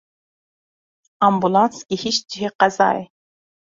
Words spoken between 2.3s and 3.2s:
cihê qezayê.